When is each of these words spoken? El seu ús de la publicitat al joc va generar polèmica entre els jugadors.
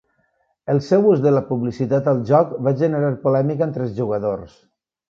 El 0.73 0.79
seu 0.85 1.05
ús 1.09 1.21
de 1.25 1.35
la 1.35 1.43
publicitat 1.51 2.11
al 2.15 2.25
joc 2.33 2.57
va 2.69 2.75
generar 2.83 3.15
polèmica 3.29 3.71
entre 3.71 3.89
els 3.91 3.97
jugadors. 4.03 4.63